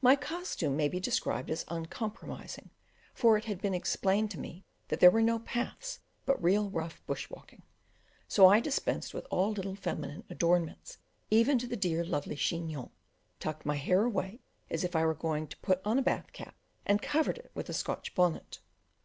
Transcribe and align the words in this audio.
My 0.00 0.14
costume 0.14 0.76
may 0.76 0.86
be 0.88 1.00
described 1.00 1.50
as 1.50 1.64
uncompromising, 1.66 2.70
for 3.12 3.36
it 3.36 3.46
had 3.46 3.60
been 3.60 3.74
explained 3.74 4.30
to 4.30 4.38
me 4.38 4.64
that 4.86 5.00
there 5.00 5.10
were 5.10 5.20
no 5.20 5.40
paths 5.40 5.98
but 6.24 6.40
real 6.40 6.70
rough 6.70 7.04
bush 7.04 7.28
walking; 7.28 7.62
so 8.28 8.46
I 8.46 8.60
dispensed 8.60 9.12
with 9.12 9.26
all 9.28 9.50
little 9.50 9.74
feminine 9.74 10.22
adornments 10.30 10.98
even 11.30 11.58
to 11.58 11.66
the 11.66 11.74
dearly 11.74 12.08
loved 12.08 12.32
chignon, 12.38 12.90
tucked 13.40 13.66
my 13.66 13.74
hair 13.74 14.04
away 14.04 14.38
as 14.70 14.84
if 14.84 14.94
I 14.94 15.04
was 15.04 15.16
going 15.18 15.48
to 15.48 15.56
put 15.56 15.80
on 15.84 15.98
a 15.98 16.02
bathing 16.02 16.26
cap, 16.32 16.54
and 16.84 17.02
covered 17.02 17.36
it 17.38 17.50
with 17.54 17.68
a 17.68 17.72
Scotch 17.74 18.14
bonnet. 18.14 18.60